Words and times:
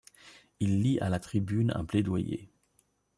Il 0.59 0.81
lit 0.81 0.99
à 0.99 1.09
la 1.09 1.19
tribune 1.19 1.71
un 1.75 1.85
plaidoyer. 1.85 2.49